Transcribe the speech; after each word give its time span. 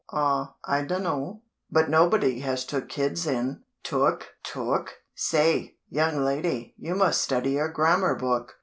"Aw! 0.11 0.55
I 0.65 0.81
dunno; 0.81 1.43
but 1.69 1.87
nobody 1.87 2.39
has 2.39 2.65
took 2.65 2.89
kids 2.89 3.27
in." 3.27 3.61
"Took? 3.83 4.29
Took? 4.45 4.95
Say, 5.13 5.77
young 5.89 6.25
lady, 6.25 6.73
you 6.79 6.95
must 6.95 7.21
study 7.21 7.51
your 7.51 7.69
grammar 7.69 8.15
book. 8.15 8.55